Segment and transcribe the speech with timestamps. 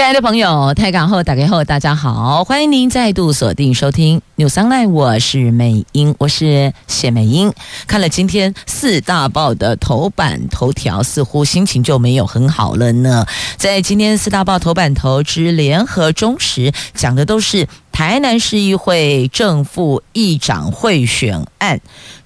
[0.00, 7.52] 亲爱的朋友，台港后打开后，大家好，欢迎您再度锁定收听 News Online，我是美英，我是谢美英。
[7.86, 13.26] 看了今天四大报的头版头条，似乎心情就没有很好了呢。
[13.58, 21.78] 在今天四大报头版头之联合中时，讲的都是台南市议会正副议长贿选案。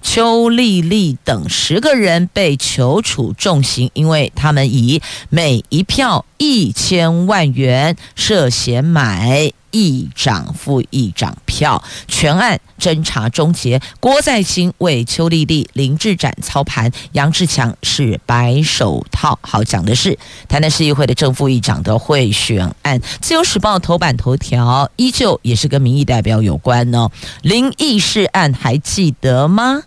[0.05, 11.83] 邱丽丽等十个人被求处重刑，因为他们以每一票一千万元涉嫌买议长、副议长票。
[12.07, 19.37] 全案侦查终结，郭在清为邱丽丽、林志展操盘，杨志强是白手套。
[19.41, 23.01] 好，讲的是台南市议会的正副议长的贿选案。
[23.19, 27.11] 自由时报头版头条依旧也是跟民意代表有关呢、哦。
[27.41, 29.81] 林义士案还记得吗？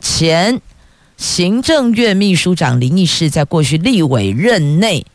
[0.00, 0.60] 前
[1.16, 5.06] 行政院秘书长林义士在过去立委任内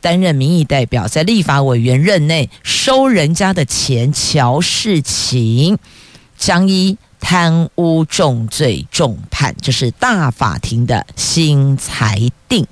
[0.00, 5.78] 担任民意代表，在立法委员任内收人家的钱，乔事情
[6.36, 12.66] 将依贪污重罪重判，这是大法庭的新裁定。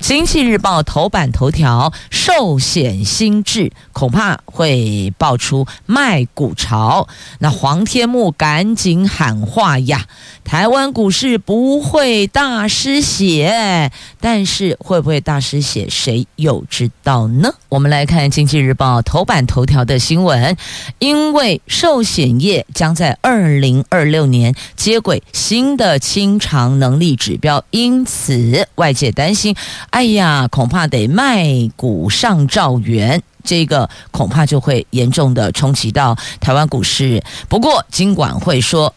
[0.00, 7.08] 经济日报头版头条：寿险新制恐怕会爆出卖股潮。
[7.38, 10.06] 那黄天木赶紧喊话呀！
[10.44, 17.54] 台湾股市不会大失血，但是会不会大失血，谁又知道呢？
[17.68, 20.56] 我们来看经济日报头版头条的新闻：
[21.00, 29.56] 因为寿险业将在二零二六年接轨新的清偿能力指标，因此外界担心。
[29.96, 37.24] 哎呀，恐怕得卖股上兆元，这个恐怕就会严重的冲击到台湾股市。
[37.48, 38.94] 不过，金管会说，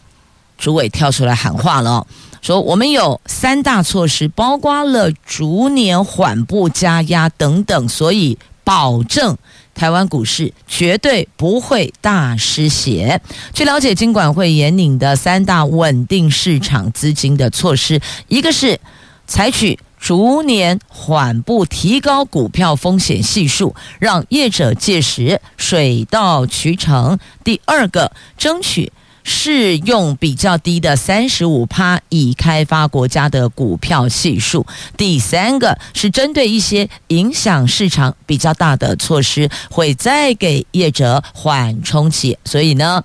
[0.58, 2.06] 主委跳出来喊话了，
[2.42, 9.38] 说我们有三大措施，包括了逐年缓步加压等等，所以保证
[9.74, 13.22] 台湾股市绝对不会大失血。
[13.54, 18.78] 据了解，金管会严拟的三大稳定市场资金的措施，一个是
[19.26, 19.78] 采取。
[20.00, 27.18] 逐年缓步提高股票风险系数，让业者届时水到渠成。
[27.44, 28.90] 第二个，争取
[29.22, 34.66] 适用比较低的三十五趴已开发国家的股票系数。
[34.96, 42.38] 第三个是针对一些影响市场比较大的措施，会再给业者缓冲期。
[42.46, 43.04] 所以呢，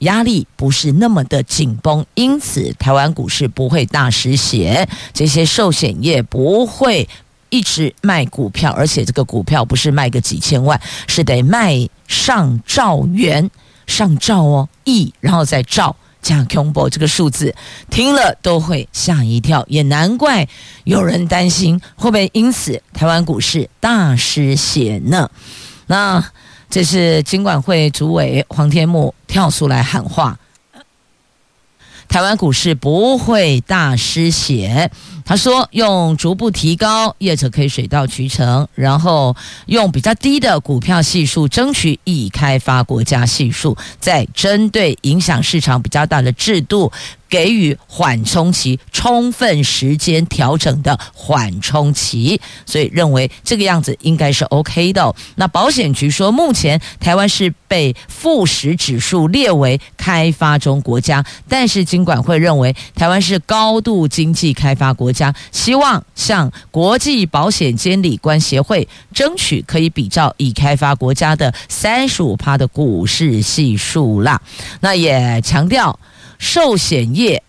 [0.00, 7.08] 压力不是那么的紧绷，因此台湾股市不会大失血，这些寿险业不会
[7.48, 13.50] 一直卖股票，而且这个股票不是卖个几千万，是得卖上兆元、
[13.86, 17.54] 上兆哦亿，然后再兆这样 combo 这个数字
[17.90, 20.48] 听了都会吓一跳，也难怪
[20.84, 25.30] 有人担心会不会因此台湾股市大失血呢？
[25.86, 26.24] 那。
[26.70, 30.38] 这是金管会主委黄天牧跳出来喊话，
[32.08, 34.88] 台湾股市不会大失血。
[35.24, 39.36] 他说：“用逐步提高，业者可以水到渠成，然后
[39.66, 46.90] 用比较低的股票系数，争取已开发国家系数，再针对影响市场比较大的制度。”
[47.30, 55.14] 给予缓冲期，充分时间调整的缓冲期，所以认为这个样子应该是 OK 的。
[55.36, 74.42] 那保险局说，目前台湾是被富时指数列为开发中国家，但是金管会认为台湾是高度经济开发国家，希望向国际保险监理官协会争取可以比照已开发国家的三十五趴的股市系数啦。
[74.80, 75.96] 那也强调。
[76.40, 77.44] 寿险业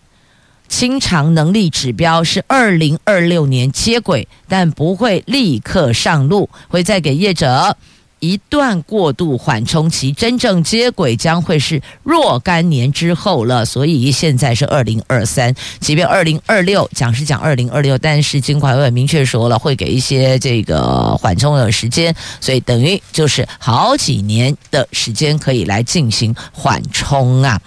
[0.68, 7.76] 清偿能力指标是二零二六年接轨，但不会立刻上路，会再给业者
[8.22, 10.12] 一段过渡缓冲期。
[10.12, 27.60] 真正接轨将会是若干年之后了，所以现在是二零二三，即便二零二六讲是讲二零二六，但是金管会明确说了会给一些这个缓冲的时间，所以等于就是好几年的时间可以来进行缓冲啊。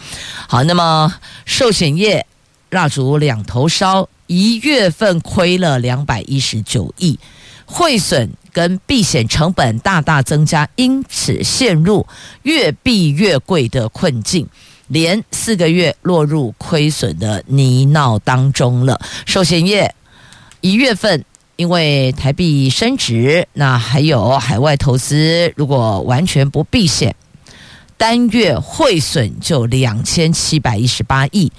[0.48, 1.14] 好，那么
[1.44, 2.26] 寿险业
[2.70, 7.20] 蜡烛两头烧，一月份亏了两百一十九亿，
[7.66, 12.08] 汇损跟避险成本大大增加，因此陷入
[12.44, 14.48] 越避越贵的困境。
[14.88, 19.02] 连四个月落入亏损的泥淖当中了。
[19.26, 19.94] 寿险业
[20.62, 21.26] 一月份
[21.58, 27.14] 因为台币升值，那还有海外投资，如果完全不避险，
[27.98, 31.52] 单月汇损就两千七百一十八亿。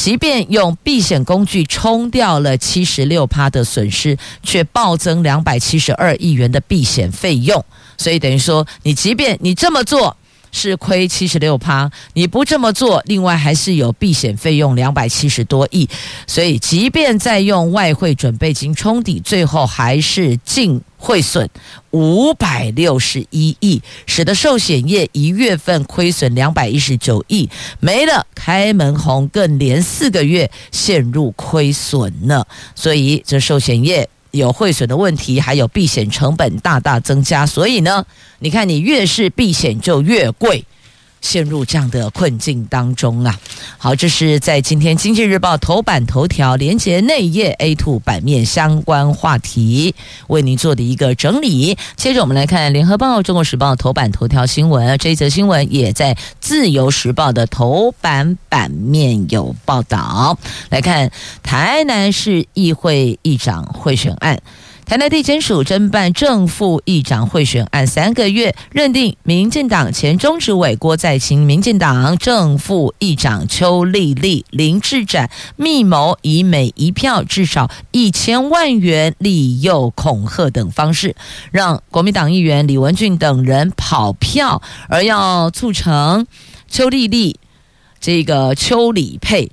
[0.00, 7.62] 即便用避险工具冲掉了七十六趴的损失，却暴增两百七十二亿元的避险费用。
[7.98, 10.16] 所以等于说，你即便你这么做。
[10.52, 15.88] 是亏七十六趴，你不这么做，另外还是有避险费用两百七十多亿，
[16.26, 21.48] 所以即便再用外汇准备金冲抵，最后还是净汇损
[21.90, 27.48] 五百六十一亿，使得寿险业一月份亏损两百一十九亿，
[27.78, 32.44] 没了开门红，更连四个月陷入亏损呢。
[32.74, 34.08] 所以这寿险业。
[34.32, 38.04] 有汇损的问题，还有避险成本大大增加，所以呢，
[38.38, 40.64] 你看你越是避险就越贵。
[41.20, 43.38] 陷入这样的困境当中啊！
[43.78, 49.94] 好，这是在今天《经济日报》头版头条连接内页 A2 版面相关话题
[50.28, 51.76] 为您做的一个整理。
[51.96, 60.38] 接着我们来看《联合报》《中国时报》头版头条新闻，这一则新闻也在《自由时报》的头版版面有报道。
[60.70, 61.10] 来看
[61.42, 64.40] 台南市议会议长贿选案。
[64.90, 81.14] 台南地检署侦办正副议长贿选案三个月，认定民进党前中执委郭在清、民进党正副议长邱丽丽、林志展密谋，以每一票至少一千万元利诱恐吓等方式，
[81.52, 86.26] 让国民党议员李文俊等人跑票，而要促成
[86.68, 87.38] 邱丽丽
[88.00, 89.52] 这个邱李配。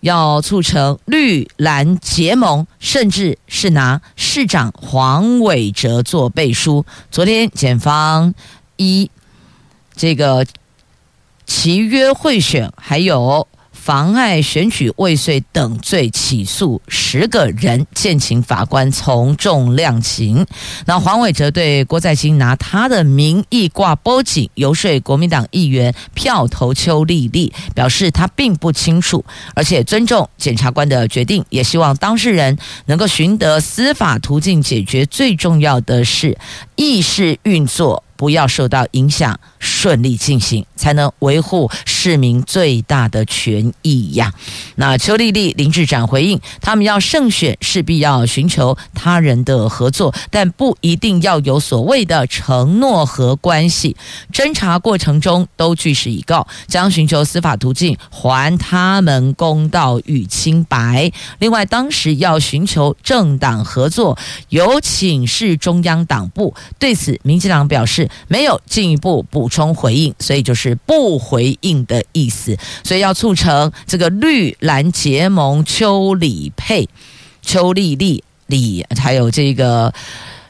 [0.00, 6.84] 要促成绿蓝结盟，甚至是拿市长黄伟哲做背书。
[7.10, 8.34] 昨天检方
[8.76, 9.10] 一
[9.94, 10.46] 这个
[11.46, 13.46] 其约贿选，还有。
[13.88, 20.44] 妨碍选举未遂等罪起诉十个人，建请法官从重量刑。
[20.84, 29.24] 那黄伟哲对郭在清拿他的名义挂波警，游说国民党议员票投邱丽丽，表示他并不清楚，
[29.54, 35.06] 而且尊重检察官的决定，也希望当事人能够寻得司法途径解决。
[35.06, 36.36] 最重要的是，
[36.76, 38.04] 议事运作。
[38.18, 44.34] 不要受到影响，顺利进行，才能维护市民最大的权益呀。
[44.74, 53.96] 那邱丽丽、林志展回应，他们要胜选，势必要寻求他人的合作，但不一定要有所谓的承诺和关系。
[54.32, 61.12] 侦查过程中都据实以告，将寻求司法途径还他们公道与清白。
[61.38, 64.18] 另外，当时要寻求政党合作，
[64.48, 66.52] 有请示中央党部。
[66.80, 68.07] 对此，民进党表示。
[68.28, 72.56] 没有进一步补充回应，所以就是不回应的意思。
[72.84, 76.88] 所以要促成这个绿蓝结盟，邱李配、
[77.42, 79.92] 邱丽丽、李还有这个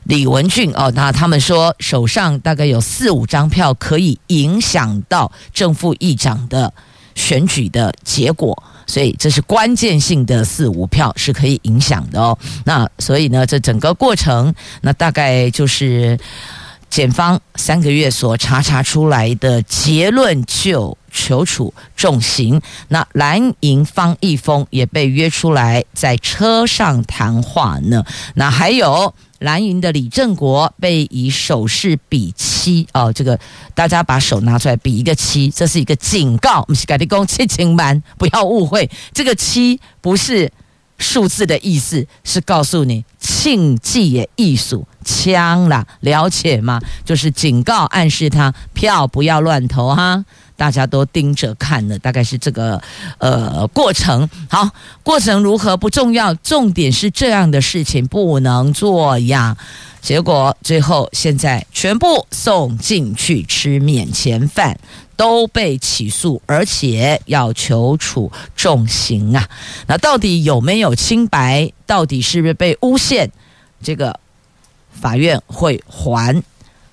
[0.04, 6.72] 李文俊哦，那他们说手上大概有四五张票，可以影响到正副议长的
[7.14, 12.38] 选举的结果，所以这是关键性的四五票是可以影响的哦。
[12.64, 16.18] 那所以呢，这整个过程，那大概就是。
[16.90, 22.60] 检方三个月所查查出来的结论，就求处重刑。
[22.88, 28.04] 那蓝营方一峰也被约出来在车上谈话呢。
[28.34, 33.38] 那还有蓝营的李正国被以手势比七哦，这个
[33.74, 36.60] 大家把手拿出来比一个七，这是一个警告。
[36.60, 40.50] 我们是改立功七情班，不要误会，这个七不是。
[41.00, 46.78] 数字的意思是告诉你庆忌也艺术枪啦，了解吗？
[47.02, 50.22] 就是警告暗示他票不要乱投哈，
[50.54, 52.78] 大家都盯着看了，大概是这个
[53.16, 54.28] 呃过程。
[54.50, 54.68] 好，
[55.02, 59.56] 过程如何不重要，重点是这样的事情不能做呀。
[60.02, 64.78] 结果最后现在全部送进去吃免钱饭。
[65.18, 69.48] 都被起诉，而且要求处重刑啊！
[69.88, 71.72] 那到底有没有清白？
[71.86, 73.28] 到底是不是被诬陷？
[73.82, 74.20] 这个
[75.00, 76.42] 法院会还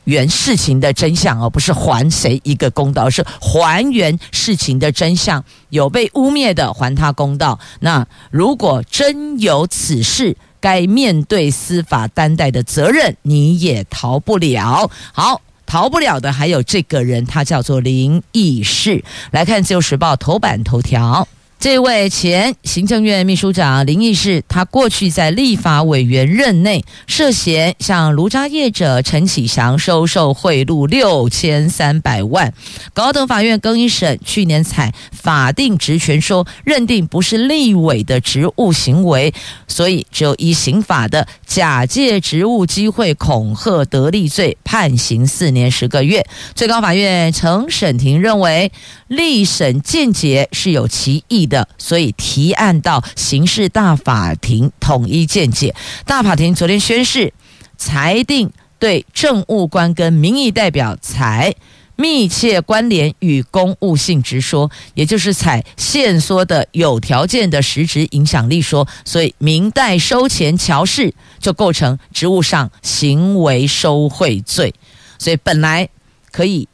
[0.05, 5.43] 原事情的真相，而不是还谁一个公道，而是还原事情的真相。
[5.69, 7.59] 有被污蔑的，还他公道。
[7.79, 14.89] 那如果真有此事，该面对司法担待的责任，你也逃不了。
[15.11, 15.41] 好。
[15.67, 19.03] 逃不了的还有这个人，他叫做林义士。
[19.31, 21.27] 来看《自由时报》头版头条。
[21.65, 32.53] 这位前行政院秘书长林义士，他过去在立法委员任内涉嫌向卢渣业者陈启祥收受贿赂六千三百万，
[32.93, 39.33] 高等法院更一审，去年采法定职权说认定不是立委的职务行为，
[39.67, 46.23] 所以只有依刑法的假借职务机会恐吓得利罪判刑四年十个月。
[46.53, 48.71] 最高法院承审庭认为
[49.07, 51.45] 立审见解是有歧义。
[51.45, 55.75] 的，所以提案到刑事大法庭统一见解。
[56.05, 57.33] 大法庭昨天宣示，
[57.77, 61.53] 裁定对政务官跟民意代表采
[61.95, 74.73] 密切关联与公务性质说，也就是采限缩的有条件的实质影响力说，所以民代收钱乔事就构成职务上行为收贿罪，
[75.17, 75.87] 所以本来
[76.31, 76.67] 可以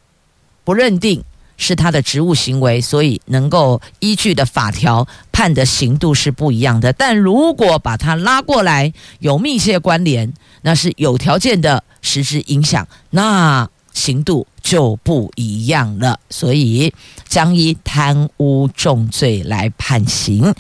[0.64, 1.24] 不认定。
[1.62, 6.92] 是他的职务行为，所以能够依据的法条判的刑度是不一样的。
[6.92, 16.20] 但如果把他拉过来有密切关联，那是有条件的实质影响，那刑度就不一样了。
[16.32, 16.92] 所以
[17.28, 20.56] 将以贪污重罪来判刑。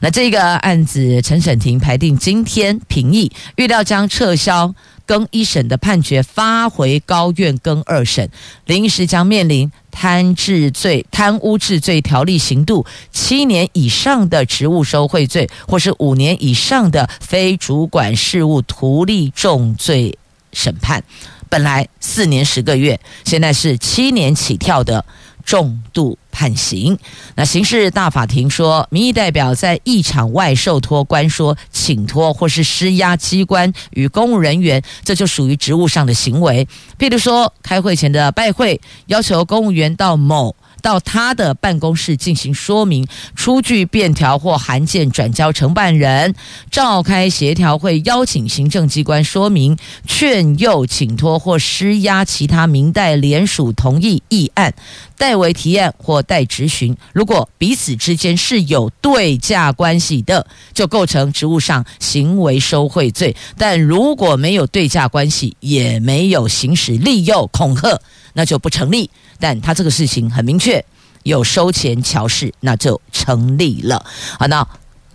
[0.00, 4.74] 那这个案子，陈审庭排定今天评议，预料将撤销。
[5.06, 8.28] 更一审的判决发回高院更二审，
[8.66, 20.18] 林时将面临贪治罪、贪污治罪条例刑度七年以上的职务收贿罪，或是五年以上的非主管事务图利重罪
[20.52, 21.02] 审判。
[21.48, 25.04] 本来四年十个月，现在是七年起跳的。
[25.46, 26.98] 重度判刑。
[27.34, 36.68] 那刑事大法庭说，民意代表在议场外受托、官说、请托或是施压机关与公务人员，这就属于职务上的行为。
[36.98, 40.54] 譬如说，开会前的拜会，要求公务员到某。
[40.82, 46.34] 到他的办公室进行说明，出具便条或函件转交承办人，
[46.70, 54.74] 召开协调会，邀请行政机关说明、劝诱、请托或施压其他民代联署同意议案，
[55.18, 56.96] 代为提案或代执询。
[57.12, 68.00] 如果彼此之间是有对价关系的，就构成职务上行为收贿罪；但如果没有对价关系，也没有行使利诱恐吓，
[68.34, 69.10] 那就不成立。
[69.38, 70.84] 但他这个事情很明确，
[71.22, 74.04] 有收钱乔事，那就成立了。
[74.38, 74.66] 好，那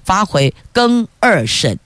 [0.04, 1.80] 发回更二审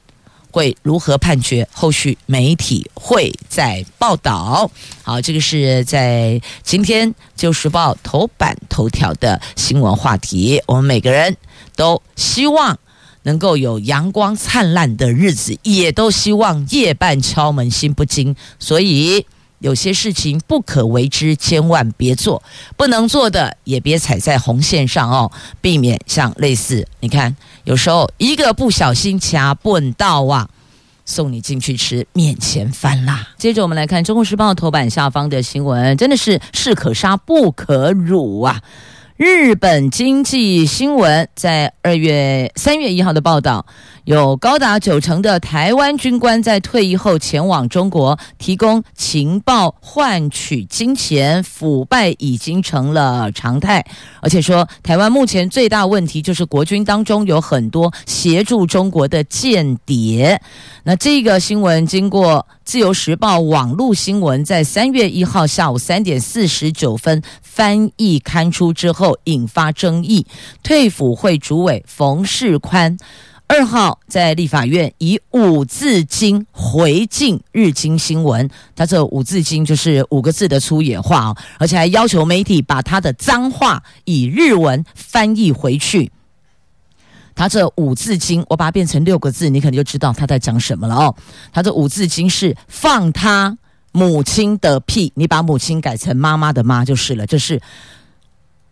[0.52, 1.68] 会如何判决？
[1.74, 4.72] 后续媒体会再报道。
[5.04, 10.62] 好，这个是在今天《旧时报》头版头条的新闻话题。
[10.66, 11.36] 我们每个人
[11.76, 12.80] 都希望
[13.24, 18.36] 能够有阳光灿烂的日子，也都希望夜半敲门心不惊。
[18.60, 19.26] 所以。
[19.60, 22.42] 有些事情不可为之，千万别做；
[22.76, 25.32] 不能做的也别踩在红线上哦，
[25.62, 30.48] 避免像类似你看，有时候一个不小心掐笨到啊，
[31.06, 33.30] 送你进去吃面前饭啦。
[33.38, 38.62] 接着我们来看《中国时报》头版下方的新闻，真的是士可杀不可辱啊！
[39.18, 43.66] 日本经济新闻在二月三月一号的报道。
[44.06, 53.84] 有高达九成的台湾军官在退役后前往中国提供情报换取金钱，腐败已经成了常态。
[54.22, 60.40] 而且说，台湾目前最大问题就是国军当中有很多协助中国的间谍。
[60.84, 70.28] 那这个新闻经过自由时报网络新闻在三月一号下午三点四十九分翻译刊出之后，引发争议。
[70.62, 72.96] 退辅会主委冯世宽。
[73.48, 86.12] 二号在立法院以五字经回敬日经新闻，他这五字经就是五个字的粗野话哦，而且还要求媒体把他的脏话以日文翻译回去。
[87.36, 91.16] 他这五字经，我把它变成六个字，你可能就知道他在讲什么了哦。
[91.54, 93.58] 他这五字经是放他
[93.92, 97.62] 母亲的屁，你把母亲改成妈妈的妈就是了，就是。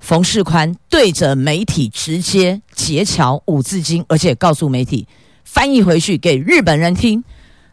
[0.03, 5.07] 冯世宽对着媒体直接结桥五字经，而且告诉媒体
[5.45, 7.23] 翻译回去给日本人听。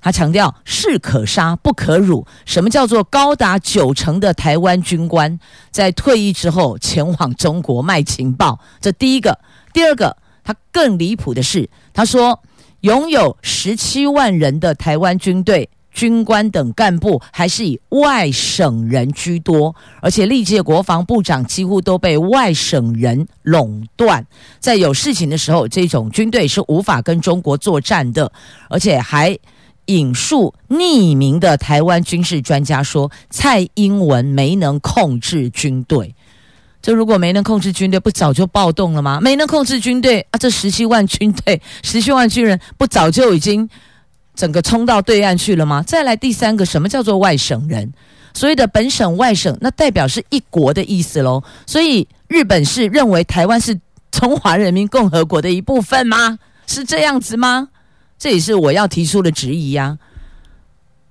[0.01, 2.25] 他强调士可杀不可辱。
[2.47, 5.41] 什么叫做高达九成的台湾军官
[5.73, 8.61] 在退役之后前往中国卖情报？
[8.81, 9.37] 这第一个，
[9.73, 12.41] 第二个，他更离谱的是，他说
[12.83, 15.69] 拥有十七万人的台湾军队。
[15.93, 24.25] 军官等干部还是以外省人居多，而且历届国防部长几乎都被外省人垄断。
[24.59, 28.31] 在有事情的时候，这种军队是无法跟中国作战的。
[28.69, 29.37] 而且还
[29.87, 36.15] 引述匿名的台湾军事专家说，蔡英文没能控制军队。
[36.81, 39.21] 这如果没能控制军队，不早就暴动了吗？
[39.21, 43.69] 没能控制军队啊，这十七万军队、十七万军人，不早就已经
[44.41, 45.83] 整个冲到对岸去了吗？
[45.87, 47.93] 再来第三个，什么叫做外省人？
[48.33, 51.43] 所谓的本省、外省，那代表是一国的意思喽。
[51.67, 53.79] 所以日本是认为台湾是
[54.11, 56.39] 中华人民共和国的一部分吗？
[56.67, 57.69] 是这样子吗？
[58.19, 59.99] 这也是我要提出的质疑呀、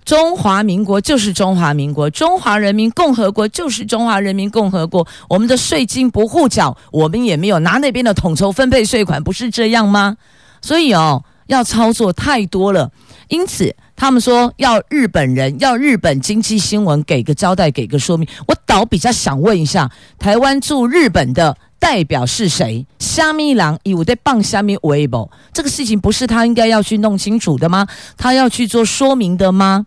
[0.03, 5.05] 中华民国就是中华民国，中华人民共和国就是中华人民共和国。
[5.27, 10.17] 我们的税金不互缴，我们也没有拿那边的统筹分配税款，不是这样吗？
[10.61, 12.89] 所以哦，要操作太多了。
[13.27, 18.27] 因此，他们说要日本人，要日本经济新闻给个交代，给个说明。
[18.47, 22.87] 我倒比较想问一下，台湾驻日本的代表是谁？
[22.97, 27.87] 虾米郎有在棒虾米微博，这个事情不是他应该要去弄清楚的吗？
[28.17, 29.85] 他要去做说明的吗？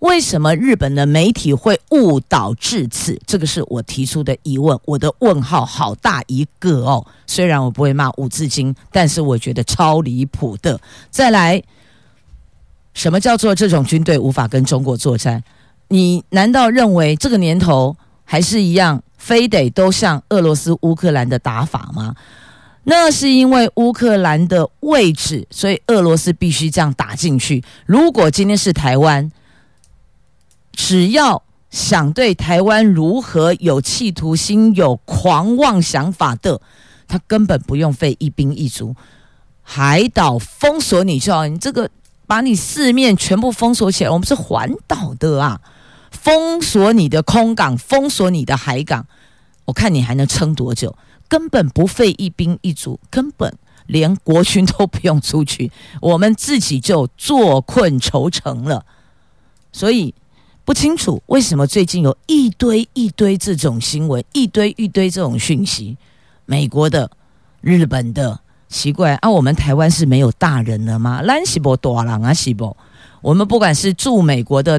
[0.00, 3.20] 为什么日本的媒体会误导至此？
[3.26, 7.04] 这个是我提出的疑问，我的问号好大一个哦。
[7.26, 10.80] 虽然我不会骂五字经，但是我觉得超离谱的。
[11.10, 11.60] 再来，
[12.94, 15.42] 什么叫做这种军队无法跟中国作战？
[15.88, 22.14] 你难道认为这个年头还是一样，非得都像俄罗斯、乌克兰的打法吗？
[22.84, 27.62] 那是因为乌克兰的位置，所以俄罗斯必须这样打进去。
[27.84, 29.30] 如果今天是台湾，
[30.80, 36.60] 只要想对台湾如何有企图心、有狂妄想法的，
[37.08, 38.94] 他根本不用费一兵一卒，
[39.64, 41.90] 海岛封锁你就好，你这个
[42.28, 45.60] 把你四面全部封锁起来，我们是环岛的啊，
[46.12, 49.04] 封锁你的空港，封锁你的海港，
[49.64, 50.96] 我看你还能撑多久？
[51.26, 53.52] 根本不费一兵一卒，根本
[53.86, 58.86] 连国军都不用出去，我们自己就坐困愁城了，
[59.72, 60.14] 所以。
[60.68, 65.96] 不清楚为什么最近有一堆一堆这种新闻，一堆一堆这种讯息，
[66.44, 67.10] 美国的、
[67.62, 69.30] 日本的，奇怪啊！
[69.30, 71.22] 我们台湾是没有大人了吗？
[71.22, 72.76] 兰西伯多朗啊，西伯，
[73.22, 74.78] 我们不管是驻美国的，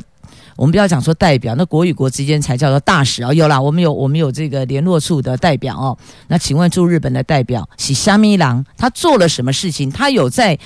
[0.56, 3.34] 我们不要讲说代表，那国与国之间才叫做大使啊。
[3.34, 5.98] 有啦，我们有我们有这个联络处的代表哦。
[6.28, 9.90] 那请问驻日本的代表是虾米郎，他做了什么事情？
[9.92, 10.60] 他有在？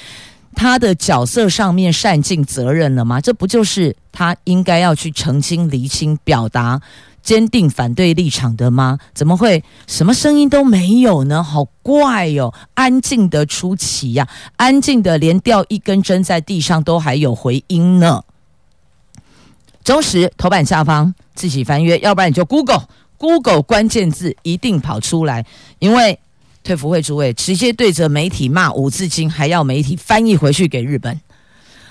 [0.55, 3.19] 他的角色上面善尽责任了吗？
[3.19, 6.81] 这不就是他应该要去澄清、厘清、表达
[7.21, 8.97] 坚定反对立场的吗？
[9.13, 11.43] 怎么会什么声音都没有呢？
[11.43, 18.21] 好怪哟、哦，安静的出奇呀、安静的连掉一根针在地上都还有回音呢。
[19.83, 22.87] 中时头版下方自己翻阅，要不然你就 Google
[23.17, 25.45] Google 关键字一定跑出来，
[25.79, 26.19] 因为。
[26.63, 31.19] 退服会诸位直接对着媒体骂五字经，还要媒体翻译回去给日本。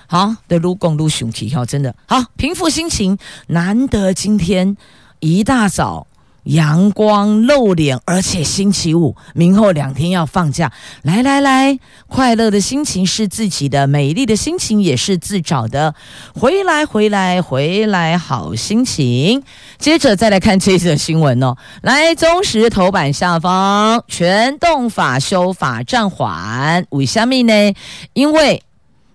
[0.06, 4.76] 好，的撸共撸雄起哈，真的好平复心情，难得今天
[5.20, 6.06] 一大早。
[6.44, 10.72] 阳光露脸，而且星期五，明后两天要放假。
[11.02, 11.78] 来来来，
[12.08, 15.94] 快乐的心情是自己的，美丽的心情也是自找的。
[16.34, 19.42] 回来回来回来，好心情。
[19.78, 21.56] 接着再来看这则新闻哦。
[21.82, 27.74] 来，中时头版下方，全动法修法暂缓，为什么呢？
[28.14, 28.62] 因为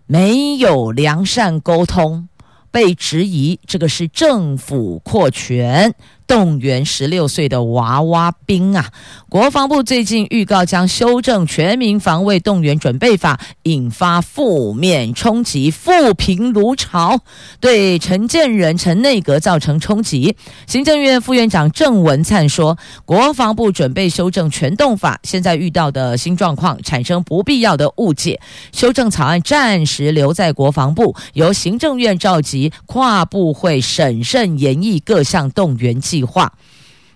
[0.05, 2.29] 没有良善沟通，
[2.71, 5.93] 被质疑这个是政府扩权。
[6.27, 8.91] 动员十六岁的娃娃兵啊！
[9.29, 17.19] 国防部最近预告将修正《全民防卫动员准备法》，引发负面冲击，负评如潮，
[17.61, 20.35] 对陈建仁陈内阁造成冲击。
[20.67, 28.39] 行政院副院长郑文灿说，国防部准备修正《全动法》，现在遇到的新状况产生不必要的误解，
[28.73, 36.16] 修正草案暂时留在国防部，由行政院召集跨部会审慎研议各项动员计。
[36.17, 36.51] 计划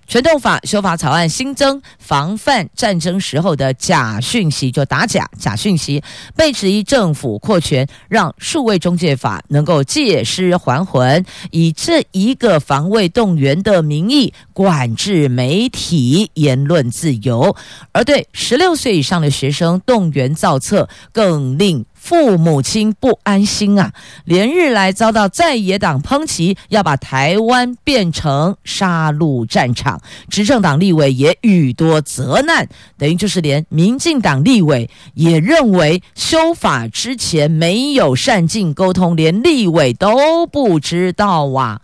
[0.07, 6.03] 全动法修法草案新增防范战争时候的假讯息，就打假假讯息，
[6.35, 17.55] 被质疑政府扩权，让数位中介法能够借尸还魂，以这一个防卫动员的名义管制媒体言论自由，
[17.93, 21.85] 而对十六岁以上的学生动员造册，更令。
[22.01, 23.93] 父母亲不安心啊，
[24.25, 30.01] 连日来遭到在野党抨击，要把台湾变成杀戮战场。
[30.27, 41.81] 执政党立委也语多责难，等于就是连民进党立委也认为修法之前没有善尽沟通，连立委都不知道啊。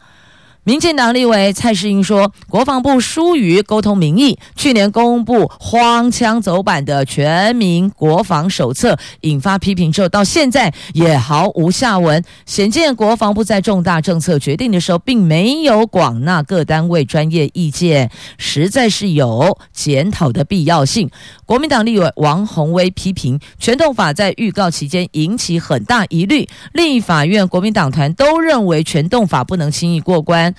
[0.68, 12.22] 民进党立委蔡世英说，国防部疏于沟通民意，去年公布荒腔走板的全民国防手册，引发批评之后，到现在也毫无下文。
[12.46, 21.10] 显见国防部在重大政策决定的时候，并没有广纳各单位专业意见，实在是有检讨的必要性。
[21.46, 30.54] 国民党立委王鸿薇批评，全动法在预告期间引起很大疑虑，立法院国民党团都认为全动法不能轻易过关。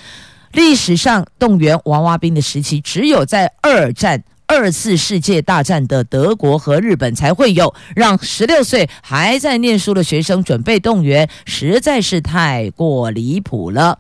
[0.53, 13.99] 历史上动员娃娃兵的时期，只有在二战、二次世界大战的德国和日本才会有，让十六岁还在念书的学生准备动员，实在是太过离谱了。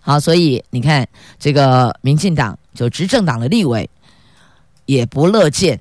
[0.00, 1.08] 好，所以你看，
[1.38, 3.88] 这个民进党就执政党的立委
[4.84, 5.80] 也不乐见。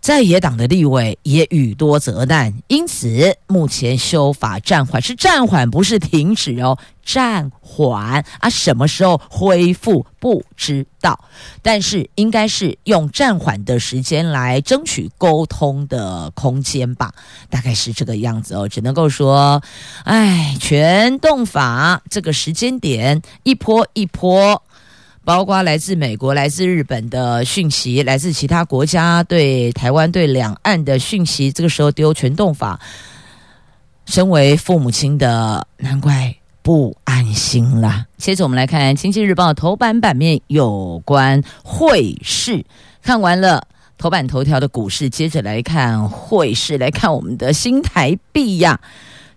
[0.00, 11.24] 在野党的立委也语多责难，因此目前修法暂缓，是暂缓，不是停止哦，暂缓啊，什么时候恢复不知道，
[11.62, 17.12] 但是应该是用暂缓的时间来争取沟通的空间吧，
[17.50, 19.62] 大概是这个样子哦，只能够说，
[20.04, 24.62] 哎，全动法这个时间点一波一波。
[25.28, 32.80] 包括来自美国、来自日本的讯息，来自其他国家对台湾、对两岸的讯息，这个时候丢全动法，
[34.06, 38.06] 身为父母亲的，难怪不安心了。
[38.16, 42.64] 接着我们来看《经济日报》头版版面有关汇市，
[43.02, 43.62] 看完了
[43.98, 48.80] 头版头条的股市，接着来看汇市，来看我们的新台币呀。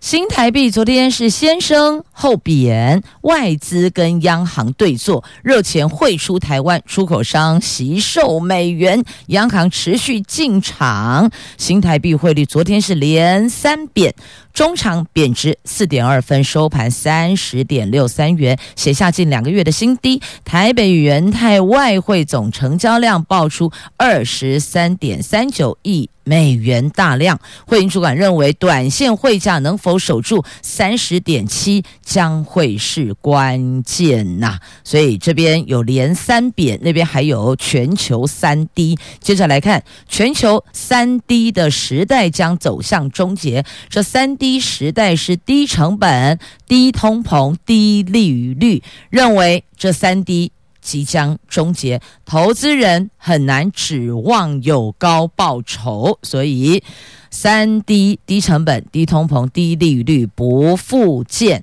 [0.02, 14.12] 新台币昨天是先升后贬，外资跟央行对坐，热钱汇出台湾，出口商惜售美元，央行持续进场，新台币汇率昨天是连三贬。
[14.52, 20.20] 中场贬值四点二分，收盘三十点六三元，写下近两个月的新低。
[20.44, 27.40] 台北元泰外汇总成交量爆出二十三点三九亿美元大量。
[27.66, 34.58] 汇银主管认为，短线汇价能否守住三十点七将会是关键呐。
[34.84, 38.98] 所以这边有连三贬，那边还有全球三低。
[39.18, 43.64] 接着来看，全球三低的时代将走向终结。
[43.88, 44.36] 这三。
[44.42, 50.50] 低时代是低成本、低通膨、低利率，认为这三低
[50.80, 56.82] 即将终结，投资人很难指望有高报酬，所以
[57.30, 61.62] 三低：低成本、低通膨、低利率不复见。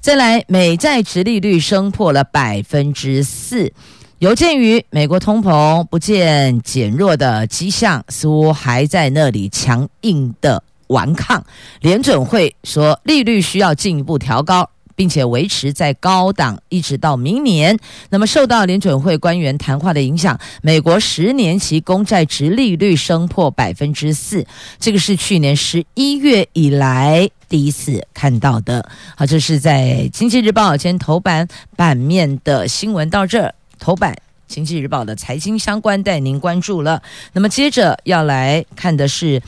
[0.00, 3.70] 再来，美债殖利率升破了百分之四，
[4.18, 10.64] 有鉴于美国通膨不见减弱的迹象，似乎还在那里强硬的。
[10.88, 11.44] 顽抗，
[11.80, 17.78] 联准会说利率需要进一步调高，并且维持在高档，一直到明年。
[18.10, 24.44] 那么受到联准会官员谈话的影响，美国十年期公债殖利率升破百分之四，
[24.80, 28.88] 这个是去年十一月以来第一次看到的。
[29.16, 31.46] 好，这是在《经济日报》今天头版
[31.76, 33.08] 版面的新闻。
[33.08, 34.12] 到这儿，头版
[34.46, 37.02] 《经济日报》的财经相关带您关注了。
[37.34, 39.40] 那么接着要来看的是。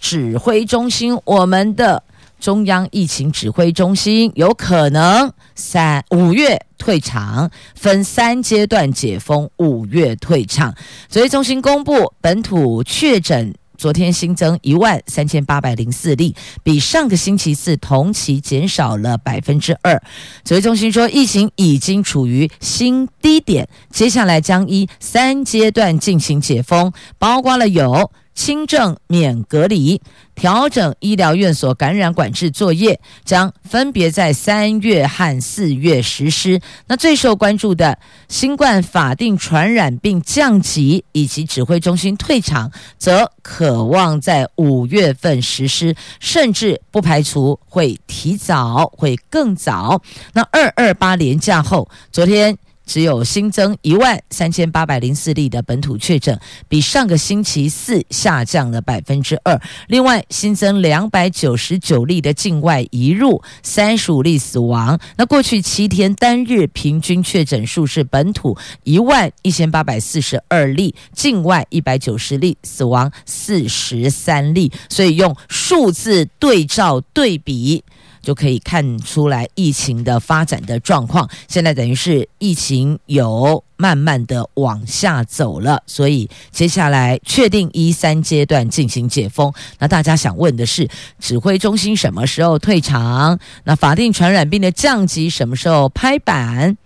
[0.00, 2.02] 指挥中心，我们的
[2.38, 10.74] 中央疫情指挥中心有可能三五月退场，分三阶段解封，五月退场。
[11.08, 20.00] 指挥中心公布本土确诊，昨天新增一万三千八百零四例，比上个星期四同期减少了百分之二。
[20.44, 28.12] 指挥中心说，疫情已经处于新低点，接下来将依三阶段进行解封，包括了有。
[28.36, 30.00] 轻症免隔离，
[30.34, 36.60] 调整医疗院所感染管制作业，将分别在三月和四月实施。
[36.86, 50.02] 那最受关注的新冠法定传染病降级以及指挥中心退场，则可望在五月份实施，甚至不排除会提早，会更早。
[50.34, 52.56] 那二二八连假后，昨天。
[52.86, 59.60] 只有新增一万三千八百零四例的本土确诊，比上个星期四下降了百分之二。
[59.88, 64.98] 另外新增两百九十九例的境外移入，三十五例死亡。
[65.16, 74.70] 那过去七天单日平均确诊数是本土一万一千八百四十二例，境外一百九十例，死亡四十三例。
[74.88, 77.82] 所以用数字对照对比。
[78.26, 81.30] 就可以看出来疫情的发展的状况。
[81.46, 89.52] 现在等于是疫情有慢慢的往下走了，所以接下来确定一三阶段进行解封。
[89.78, 90.88] 那大家想问的是，
[91.20, 93.38] 指挥中心什么时候退场？
[93.62, 96.76] 那法定传染病的降级什么时候拍板？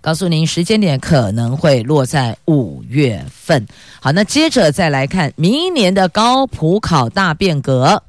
[0.00, 3.66] 告诉您，时间点可能会落在五月份。
[4.00, 8.02] 好，那接着再来看明年的高普考大变革，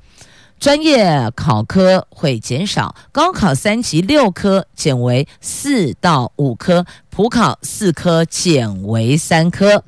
[0.64, 9.84] 专业考科会减少，高考三级六科减为四到五科，普考四科减为三科。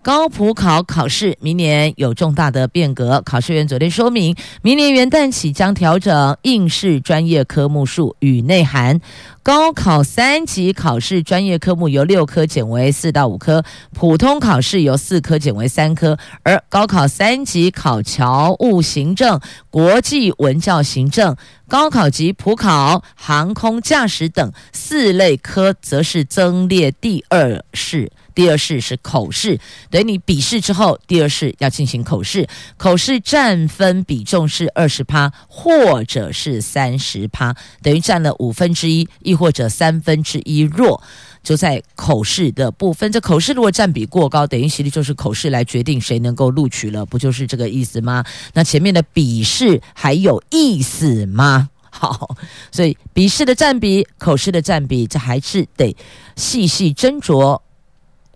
[0.00, 9.00] 高普考考试明年有重大的变革，考试院昨天说明，明年元旦起将调整应试专业科目数与内涵。
[9.42, 21.34] 高考三级考试专业科目由六科减为四到五科，普通考试由四科减为三科，而高考三级考侨务行政、国际文教行政、
[21.66, 28.12] 高考及普考、航空驾驶等四类科，则是增列第二试。
[28.34, 29.58] 第二试是口试，
[29.90, 32.46] 等于你笔试之后，第二试要进行口试。
[32.76, 37.52] 口试占分比重是二十趴，或者是三十趴，
[37.82, 41.02] 等于占了五分之一，亦或者三分之一弱，
[41.42, 43.10] 就在口试的部分。
[43.10, 48.24] 这口试如果占比过高，等于其实就是口试来决定谁能够录取了，不就是这个意思吗？
[48.54, 51.70] 那前面的笔试还有意思吗？
[51.90, 52.36] 好，
[52.70, 55.96] 所以笔试的占比、口试的占比，这还是得
[56.36, 57.60] 细细斟酌。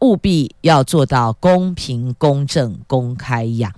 [0.00, 3.72] 务必要做到公平、公正、公开呀！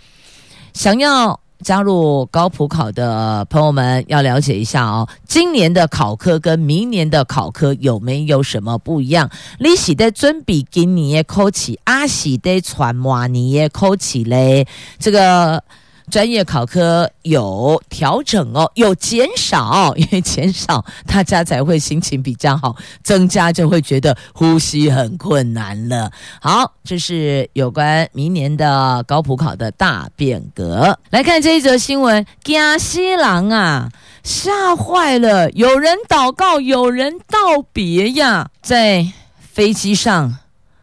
[0.73, 5.07] 想要加入高普考的朋友们，要了解一下哦。
[5.29, 9.31] 今年的考科跟明年的考科有没有什么不一样？
[9.59, 14.67] 你是在准备今年的考试，还是在传明年的考试嘞？
[14.99, 15.63] 这个。
[16.11, 26.11] 专业考科有调整哦，有减少，因为减少大家才会心情比较好，增加就会觉得呼吸很困难了。
[26.41, 30.99] 好，这是有关明年的高普考的大变革。
[31.11, 33.91] 来看这一则新闻，惊死人啊，
[34.23, 39.07] 吓坏了，有人祷告，有人道别呀，在
[39.39, 40.39] 飞机上，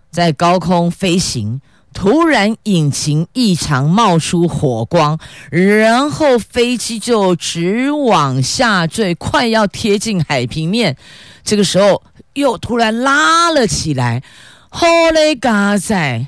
[0.10, 1.62] 在高空飞行。
[1.94, 5.20] 突然，引擎异常冒出火光，
[5.52, 10.96] 然后飞机就直往下坠，快要贴近海平面。
[11.44, 12.02] 这个时候，
[12.34, 14.24] 又突然拉了起来。
[14.70, 16.28] 好嘞，嘎仔，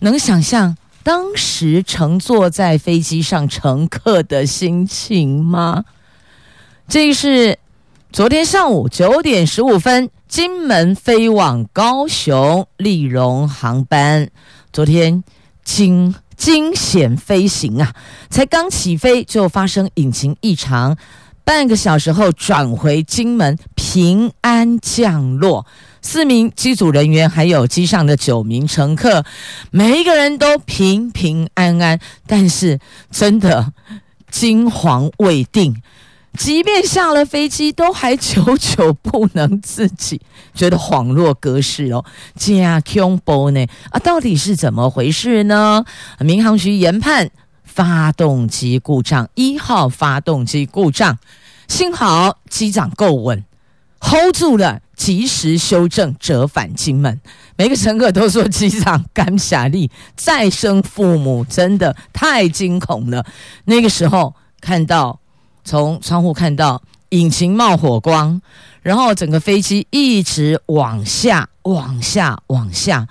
[0.00, 5.84] 能想象当时乘坐在飞机上乘客的心情吗？
[6.88, 7.58] 这是
[8.10, 14.28] 昨天上午九点十五分，金门飞往高雄立荣航班。
[14.78, 15.24] 昨天
[15.64, 17.92] 惊惊险飞行啊，
[18.30, 20.96] 才刚起飞就发生引擎异常，
[21.42, 25.66] 半个小时后转回金门平安降落，
[26.00, 29.24] 四名机组人员还有机上的九名乘客，
[29.72, 32.78] 每一个人都平平安安，但是
[33.10, 33.72] 真的
[34.30, 35.82] 惊惶未定。
[36.38, 40.20] 即便下了飞机，都还久久不能自己，
[40.54, 42.04] 觉得恍若隔世哦，
[42.36, 43.98] 加恐怖呢啊！
[43.98, 45.84] 到底是怎么回事呢？
[46.20, 47.28] 民航局研判，
[47.64, 51.18] 发动机故障，一号发动机故障，
[51.66, 53.44] 幸好机长够稳
[54.00, 57.20] ，hold 住了，及时修正，折返金门。
[57.56, 63.26] 每个乘客都说机长感谢你，再生父母真的太惊恐了。
[63.64, 65.18] 那个时候看到。
[65.68, 68.40] 从窗户看到引擎冒火光，
[68.80, 73.06] 然后整个飞机一直往下、往下、往下。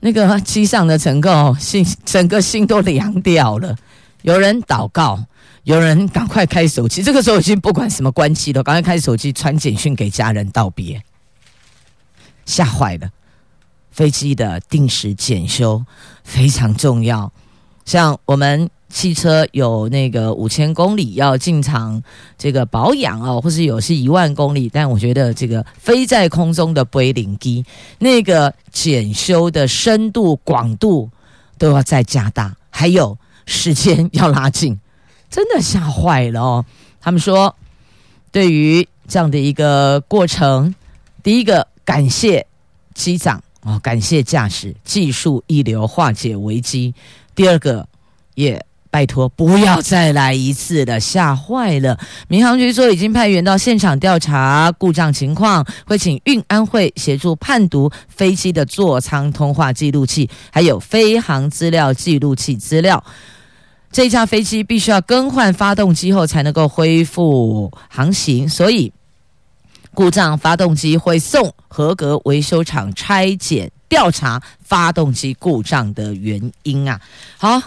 [0.00, 3.76] 那个机上的乘客心整个心都凉掉了。
[4.22, 5.22] 有人祷告，
[5.64, 7.02] 有人赶快开手机。
[7.02, 11.02] 这个时候已经不管什么关机了，赶快开手机传简讯给家人道别。
[12.46, 13.10] 吓坏了，
[13.90, 15.84] 飞机的定时检修
[16.24, 17.30] 非常重要。
[17.84, 18.70] 像我们。
[18.90, 22.02] 汽车有那个五千公里要进厂
[22.36, 27.64] 这个保养哦，或是有是一万公里，但我觉得这个飞在空中的飞零机
[28.00, 31.08] 那个检修的深度广度
[31.56, 34.76] 都要再加大，还有时间 要拉近，
[35.30, 36.64] 真的吓坏了哦。
[37.00, 37.54] 他们说，
[38.32, 40.74] 对于这样的一个过程，
[41.22, 42.44] 第一个感谢
[42.92, 46.92] 机长哦，感谢驾驶技术一流化解危机，
[47.36, 47.86] 第二个
[48.34, 48.60] 也。
[48.90, 51.96] 拜托，不要再来一次了，吓坏了！
[52.26, 63.02] 民航局说已经派员到现场调查故障情况，会请运安会协助判读飞机的座舱通话记录器，还有飞航资料记录器资料。
[63.92, 68.92] 这架飞机必须要更换发动机后才能够恢复航行，所以
[69.94, 77.00] 故障发动机会送合格维修厂拆检调查发动机故障的原因啊。
[77.36, 77.60] 好，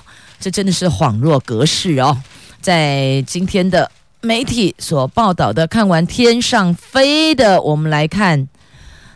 [0.43, 2.17] 这真的是恍若隔世哦，
[2.59, 8.49] 在今天的媒体所报道的，看完天上飞的，我们来看。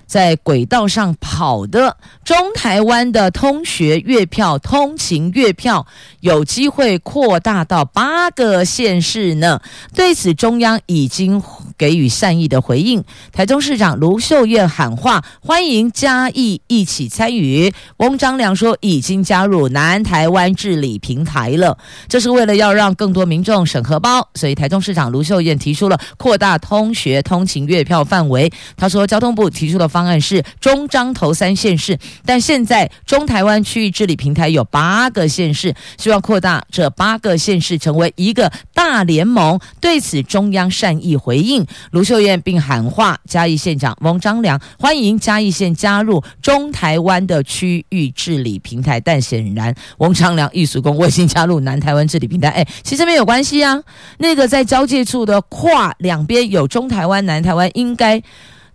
[0.08, 5.86] 在轨道上跑的中台湾的通学月票、通勤月票
[6.22, 9.62] 有机会扩大到八个县市呢。
[9.94, 11.44] 对此，中央已经
[11.78, 13.04] 给予善意的回应。
[13.34, 17.74] 台中市长卢秀燕喊话，欢迎嘉义一起参与。
[17.98, 28.50] 翁章良说，已经加入南台湾治理平台了，这是为了要让更多民众审核包，所以台中市长卢秀燕提出了扩大通学通勤月票范围。
[28.78, 29.90] 他说，交通部提出的。
[29.98, 39.60] 方案是中彰投三县市，但现在中台湾区域治理平台有八个县市，希望扩大这八个县市成为一个大联盟。
[39.82, 49.00] 对此，中央善意回应卢秀燕，并喊话嘉义县长翁章梁，欢迎嘉义县加入中台湾的区域治理平台。
[49.00, 53.82] 但显然，翁章梁艺术工卫星加入南台湾治理平台，哎，其实没有关系啊。
[54.20, 58.22] 那个在交界处的跨两边有中台湾、南台湾，应该。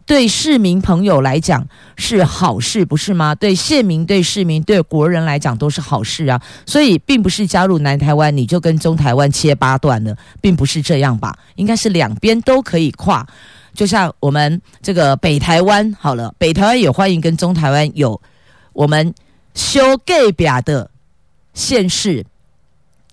[0.05, 3.35] 对市民朋友来讲是好事，不是吗？
[3.35, 6.41] 对县民、对市民、对国人来讲都是好事啊。
[6.67, 11.37] 所以，并不是加入南台湾你就跟中台湾切八段了，并不是这样吧？
[11.57, 13.27] 应该是两边都可以跨。
[13.75, 18.21] 就像我们这个北台湾，好了，北台湾也欢迎跟中台湾有
[18.73, 19.15] 我们
[19.55, 20.91] 修隔壁的
[21.55, 22.27] 县市，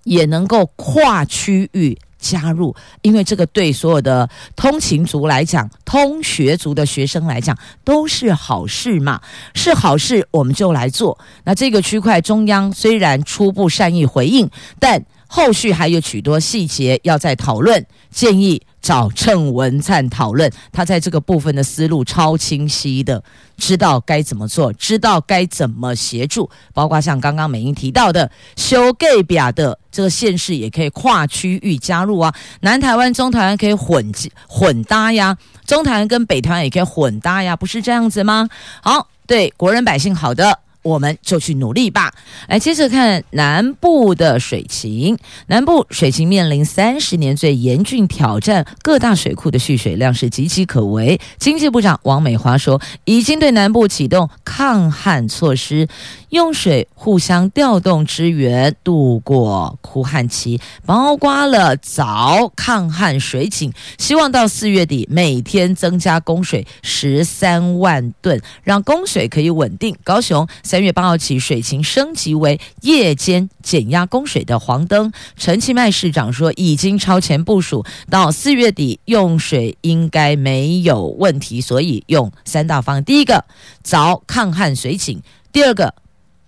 [0.04, 1.96] 也能够跨区域。
[2.20, 9.20] 加入，因为这个对所有的通勤族来讲，通学族的学生来讲都是好事嘛，
[9.54, 11.18] 是好事，我们就来做。
[11.44, 18.62] 那这个区块中央虽然初步善意回应，但后续还有许多细节要再讨论，建议。
[18.80, 23.22] 找郑文灿讨论，他在这个部分的思路超清晰的，
[23.56, 34.12] 知道该怎么做，知道该怎么协助，包括像刚刚美英提到的修盖比亚的这个县市也可以跨区域加入啊，南台湾、中台湾可以混
[34.48, 38.48] 混搭呀，中台湾跟北台湾也可以混搭呀，不是这样子吗？
[38.82, 40.60] 好，对国人百姓好的。
[40.82, 42.12] 我们就去努力吧。
[42.48, 45.16] 来，接着看南部的水情。
[45.46, 51.20] 南部水情面临三十年最严峻挑战，各大水库的蓄水量是岌岌可危。
[51.38, 55.88] 经济部长王美华说，已经对南部启动抗旱措施。
[56.30, 69.96] 用水互相调动支援，度过枯旱期，包括了早抗旱水井，希望到四月底每天增加供水十三万吨，让供水可以稳定。
[70.04, 75.12] 高雄三月八号起水情升级为夜间减压供水的黄灯。
[75.36, 83.44] 陈其迈市长说，已经超前部署，到四月底用水应该没有问题，所以用三大方案：第一个
[83.84, 85.92] 凿抗旱水井，第二个。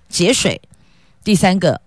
[0.09, 0.63] 节水，
[1.25, 1.81] 第三个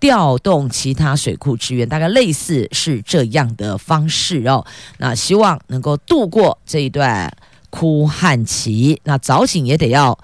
[0.00, 4.66] 调动其他水库支援，大概类似是这样的方式哦。
[4.98, 7.32] 那希望能够度过这一段
[7.70, 9.00] 枯旱期。
[9.04, 10.18] 那早井也得要，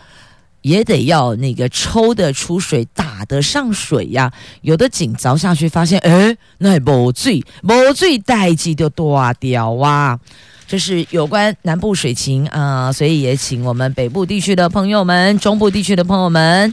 [0.62, 4.32] 也得要那个抽得出水，打得上水呀。
[4.62, 10.18] 有的井凿下去发现，哎，那没水，没水代志就断掉啊。
[10.66, 16.72] 这是有关南部水情啊，所以也请我们北部地区的朋友们、中部地区的朋友们。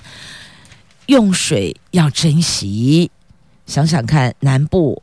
[1.07, 3.09] 用水要珍惜，
[3.65, 5.01] 想想看，南部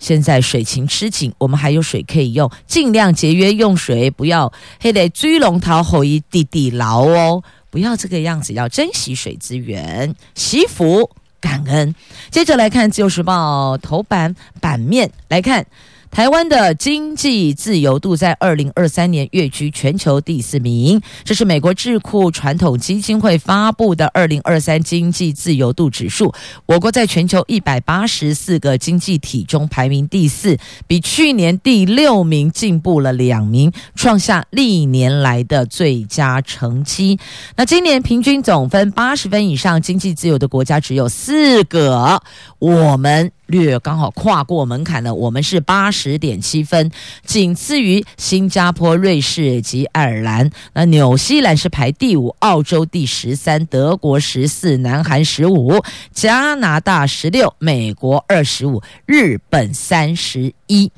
[0.00, 7.44] 现在水情吃紧，我们还有水可以用，尽量节约用水，不要还得追龙桃后一地地牢哦，
[7.74, 11.10] 不要这个样子，要珍惜水资源，惜福
[11.40, 11.92] 感恩。
[12.30, 15.66] 接着来看《自由时报》头版版面来看。
[16.14, 26.32] 台湾的经济自由度在二零二三年跃居全球第四名，这是美国智库传统基金会发布的二零二三经济自由度指数。
[26.66, 37.18] 我国在全球一百八十四个经济体中排名第四，比去年第六名进步了两名，创下历年来的最佳成绩。
[37.56, 42.22] 那今年平均总分八十分以上经济自由的国家只有四个，
[42.60, 43.32] 我们。
[43.46, 46.90] 略刚好跨过门槛了，我们是八十点七分，
[47.24, 50.50] 仅次于新加坡、瑞士及爱尔兰。
[50.72, 60.90] 那纽西兰是排第五，澳洲第十三，德国十四，南韩十五，加拿大十六，美国二十五，日本三十一。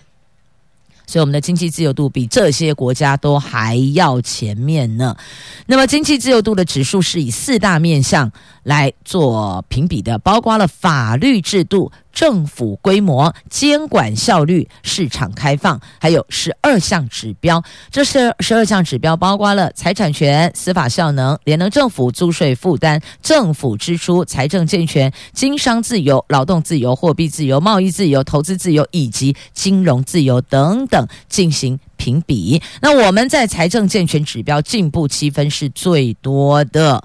[1.08, 5.16] 所以我们的经济自由度比这些国家都还要前面呢。
[5.66, 8.32] 那么经济自由度的指数是以四大面向
[8.64, 11.92] 来做评比的，包括了法律制度。
[12.16, 17.62] 政府规模、监管效率、市场开放，还有十二项指标。
[17.90, 32.62] 这是十二项指标，包括了财产权、司法效能、联能政府、租税负担、政府支出、财政健全、经商自由、劳动自由、货币自由、贸易自由、投资自由以及金融自由等等进行评比。
[32.80, 37.04] 那我们在财政健全指标进步七分是最多的。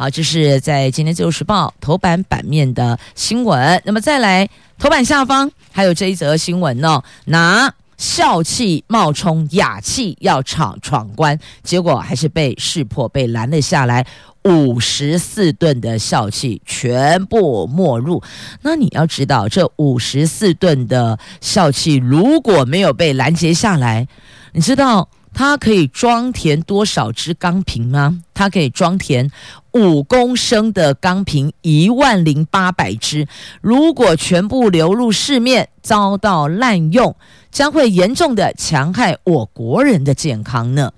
[0.00, 3.82] 好，这是在今天《自由时报》头版版面的新闻。
[3.84, 4.48] 那么再来，
[4.78, 14.06] 头版下方还有这一则新闻呢，拿笑气冒充雅气要闯闯关，结果还是被识破，被拦了下来。
[14.44, 18.22] 五十四吨的笑气全部没入。
[18.62, 24.08] 那你要知道，这五十四吨的笑气如果没有被拦截下来，
[24.52, 25.10] 你知道？
[25.32, 28.20] 它可以装填多少只钢瓶吗？
[28.34, 29.30] 它可以装填
[29.72, 33.26] 五公升的钢瓶一万零八百只。
[33.60, 37.14] 如果全部流入市面，遭到滥用，
[37.50, 40.92] 将会严重的戕害我国人的健康呢。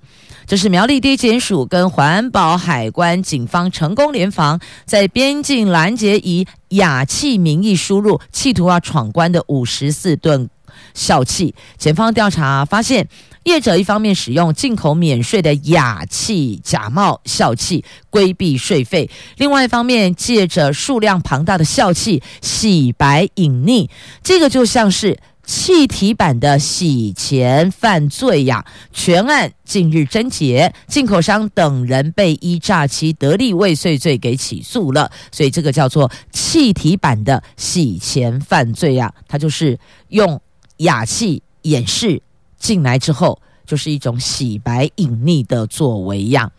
[0.46, 10.48] 这是苗栗地检署跟环保海关警方成功联防，在边境拦截以雅气名义输入，企图要闯关的五十四吨
[10.94, 11.54] 笑气。
[11.78, 13.06] 检方调查发现。
[13.44, 23.88] 业者一方面使用进口免税的雅气假冒笑气规避税费，另外一方面借着数量庞大的笑气洗白隐匿，
[24.22, 28.64] 这个就像是气体版的洗钱犯罪呀！
[28.92, 39.76] 全案近日侦结，进口商等人被依诈欺得利未遂罪给起诉了，所以这个叫做气体版的洗钱犯罪呀，它就是
[40.10, 40.40] 用
[40.76, 42.22] 雅气掩饰。
[42.62, 46.50] 进来之后，就是一种洗白隐匿的作为样。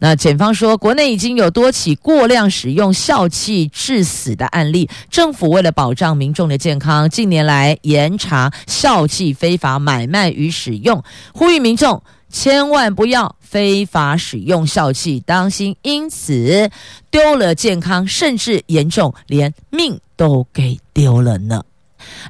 [0.00, 4.90] 那检方说，国内已经有多起过量使用笑气致死的案例。
[5.08, 16.70] 政府为了保障民众的健康，近年来严查笑气非法买卖与使用，呼吁民众千万不要非法使用笑气，当心因此
[17.10, 21.62] 丢了健康，甚至严重连命都给丢了呢。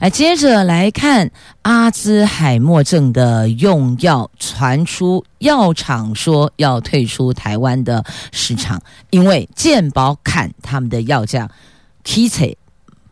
[0.01, 1.31] 哎，接着来看
[1.63, 11.49] 阿兹海默症的用药传出，药厂说要退出台湾的市场，因为健保砍他们的药价。
[12.03, 12.59] k i t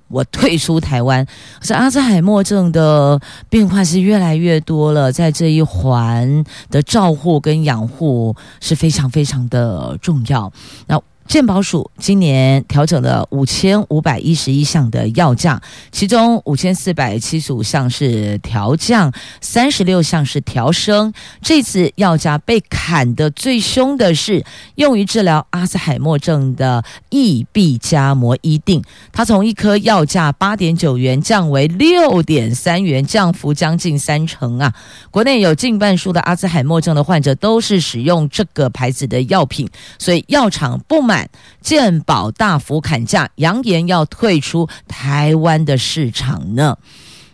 [0.08, 1.26] 我退出台湾。
[1.62, 10.52] 是阿兹海默症的病患是越来越多了，在这一环的照护跟养护是非常非常的重要。
[10.86, 11.00] 那。
[11.28, 19.10] 健保署今年调整了五千五百一十一项的药价，其中五千四百七十五项是调降，
[19.40, 21.12] 三十六项是调升。
[21.40, 24.44] 这次药价被砍得最凶的是
[24.74, 34.74] 用于治疗阿兹海默症的异必加摩伊定，它从一颗药价八点九元降为六点三元，降幅将近三成啊！
[35.10, 41.11] 国内有近半数的阿兹海默症的患者都是使用这个牌子的药品，所以药厂不满。
[41.60, 46.76] 健保大幅砍价，扬言要退出台湾的市场呢。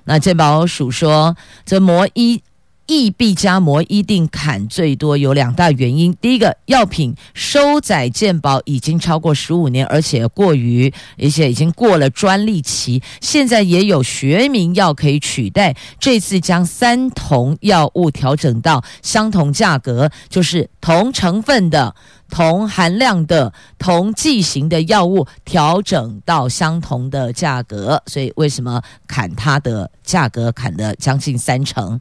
[0.05, 2.43] 那健保署说，这摩伊。
[2.91, 10.91] 益必加摩一定砍最多有两大原因，第一个，药品收载健保已经超过十五年，而且过于，
[11.23, 15.77] 而且已经过了专利期，现在也有学名药可以取代。
[16.01, 21.95] 这次将三同药物调整到相同价格，就是同成分的、
[22.31, 32.01] 同含量的、同剂型的药物调整到相同的价格，所以为什么砍它的价格砍了将近三成？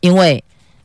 [0.00, 0.42] 因为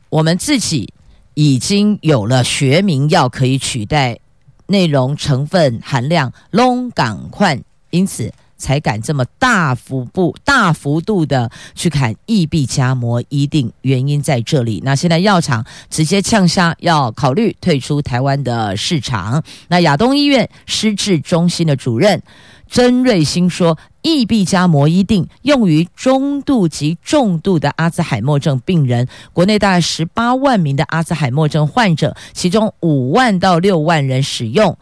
[0.08, 0.92] 我们自己
[1.34, 4.18] 已经有了学名药可以取代，
[4.66, 7.58] 内容成分含量拢赶快，
[7.90, 14.82] 因此才敢这么大幅不大幅度的去砍异必加摩一定，原因在这里。
[14.84, 19.42] 那现在药厂直接呛下要考虑退出台湾的市场。
[19.68, 22.22] 那亚东医院失智中心的主任。
[22.68, 34.76] 曾瑞兴说：“异必加摩一定用于中度及重度的阿兹海默症病人，国内大概十八万名的阿兹海默症患者，其中五万到六万人使用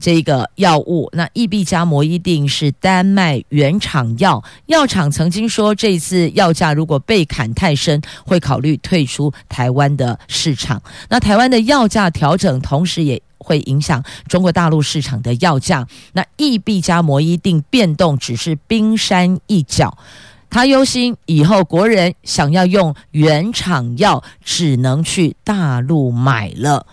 [0.00, 1.08] 这个药物。
[1.12, 10.82] 那益必加摩伊定是丹麦原厂药，药厂曾经说，这次药价如果被砍太深，会考虑退出台湾的市场。
[11.08, 15.86] 那台湾的药价调整，同时也。”会影响中国大陆市场的药价。
[16.12, 19.96] 那益必加摩伊定变动只是冰山一角，
[20.50, 26.84] 他忧心以后国人想要用原厂药，只能去大陆买了。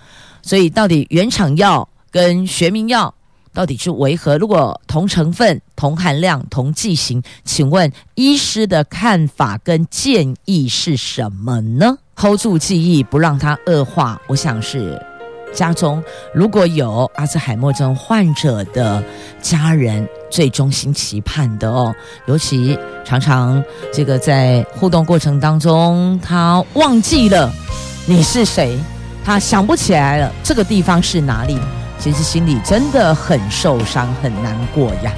[0.41, 3.13] 所以，到底原厂药跟学名药，
[3.53, 4.39] 到底是为何？
[4.39, 14.99] 如果同成分、同含量、同剂型，请问医师的看法跟建议是什么呢？hold 住记忆，不让它恶化，我想是。
[15.53, 16.03] 家中
[16.33, 19.03] 如果有阿兹海默症患者的
[19.39, 21.93] 家人，最衷心期盼的哦，
[22.25, 23.63] 尤其常常
[23.93, 27.53] 这个在互动过程当中，他忘记了
[28.07, 28.75] 你是谁，
[29.23, 31.57] 他想不起来了这个地方是哪里，
[31.99, 35.11] 其实心里真的很受伤，很难过呀。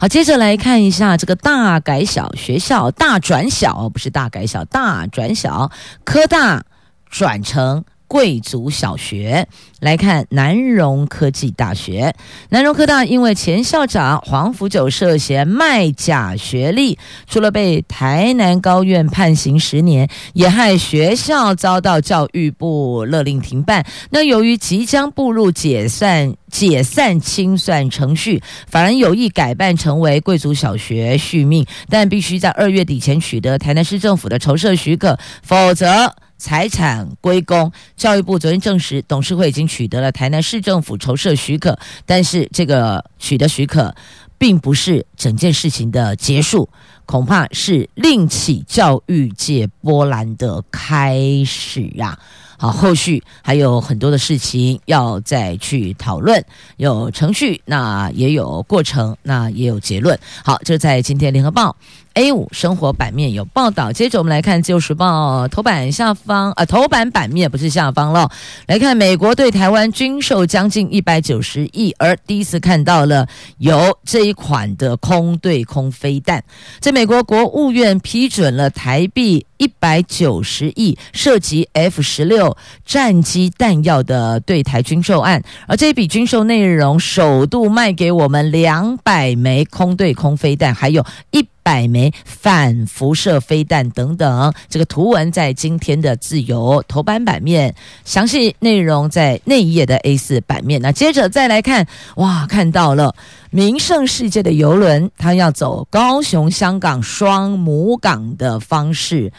[0.00, 5.70] 好，接着来看一下这个大改小学校大转小，不是大改小，大转小，
[6.04, 6.64] 科大
[7.08, 7.84] 转成。
[8.14, 9.48] 贵族小学
[9.80, 12.14] 来看南荣科技大学，
[12.50, 16.96] 南荣科大因为前校长黄福九涉嫌卖假学历，
[17.26, 23.84] 除了被台南高院判刑十年，也害学校遭到教育部勒令停办。
[24.10, 36.14] 那由于即将步入解散解散清算程序，反而有意改办成为贵族小学续命，但必须在二月底前取得台南市政府的筹设许可，否则。
[36.36, 37.70] 财产归公。
[37.96, 43.94] 教育部昨天证实，董事会已经取得了台南市政府筹设许可，但是这个取得许可，
[44.38, 46.68] 并不是整件事情的结束，
[47.06, 52.18] 恐怕是另起教育界波澜的开始啊！
[52.58, 56.44] 好，后续还有很多的事情要再去讨论，
[56.76, 60.18] 有程序，那也有过程，那也有结论。
[60.44, 61.76] 好，就在今天联合报。
[62.14, 68.28] A 五生活版面有报道，接着我们来看《自由时报》头版下方，呃，头版版面不是下方喽。
[68.68, 73.26] 来看美国对台湾军售将近一百九十亿，而第一次看到了
[73.58, 76.44] 有这一款的空对空飞弹，
[76.78, 91.46] 在美国国务院批准了台币一百九十亿，涉及 F 十六战机弹药的对台军售案，而这笔军售内容首度卖给我们两百枚空对空飞弹，还有一。
[91.64, 97.74] 百枚反辐射飞弹等等，这个图文在今天的自由头版版面，
[98.04, 100.82] 详细内容在那一页的 A4 版面。
[100.82, 101.86] 那接着再来看，
[102.16, 103.16] 哇，看到了
[103.54, 109.32] 名胜世界的邮轮，它要走高雄、香港双母港的方式。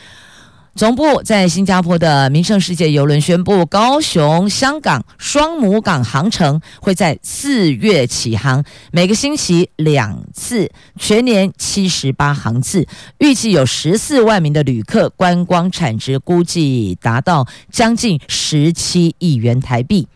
[0.73, 8.63] 总部在新加坡的名胜世界邮轮宣布，高雄、香港双母港航程会在四月起航，
[8.93, 12.87] 每个星期两次，全年七十八航次，
[13.17, 20.07] 预计有十四万名的旅客，观光产值估计达到将近十七亿元台币。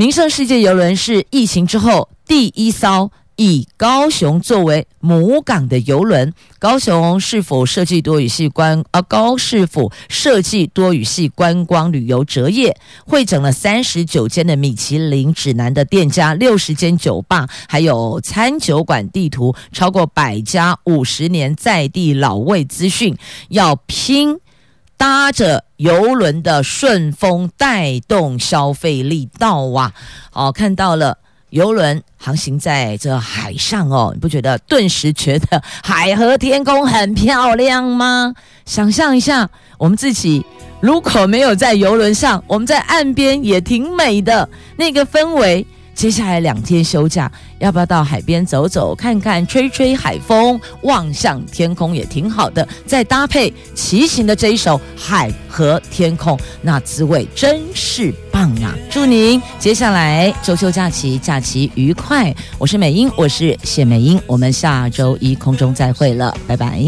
[0.00, 3.10] 名胜世界游轮是疫情之后第一艘。
[3.36, 12.76] 以高雄作为母港的游轮，高雄市府设计多语系观啊，高市府设计多语系观光旅游折页，
[13.06, 23.16] 汇整了三十九间的米其林指南的店家，六十间酒吧，还有餐酒馆地图，超过百家五十年在地老味资讯，
[23.48, 24.38] 要拼
[25.00, 29.94] 搭着游轮的顺风带动消费力道啊！
[30.30, 31.16] 好，看到了。
[31.48, 38.34] 游轮航行在这海上哦，你不觉得顿时觉得海和天空很漂亮吗？
[38.66, 39.48] 想象一下，
[39.78, 40.44] 我们自己
[40.80, 44.46] 如果没有在游轮上，我们在岸边也挺美的
[44.76, 45.66] 那个氛围。
[45.94, 52.66] 接下来两天休假，要不要到海边走走看看，吹吹海风，望向天空也挺好的。
[52.86, 58.74] 再搭配骑行的这一首《海和天空》，那滋味真是棒啊！
[58.90, 62.34] 祝您接下来周休假期假期愉快。
[62.58, 66.82] 我是美英，我是谢美英，我们下周一空中再会了，拜拜。